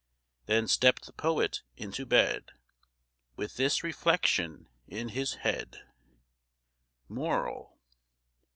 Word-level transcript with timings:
Then 0.47 0.67
stepp'd 0.67 1.05
the 1.05 1.13
poet 1.13 1.61
into 1.77 2.07
bed 2.07 2.53
With 3.35 3.57
this 3.57 3.83
reflection 3.83 4.67
in 4.87 5.09
his 5.09 5.35
head: 5.45 5.79
MORAL. 7.07 7.77